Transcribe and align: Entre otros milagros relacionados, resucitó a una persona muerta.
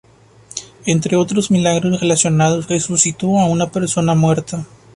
Entre 0.87 1.15
otros 1.15 1.51
milagros 1.51 1.99
relacionados, 2.01 2.67
resucitó 2.67 3.37
a 3.39 3.45
una 3.45 3.69
persona 3.69 4.15
muerta. 4.15 4.65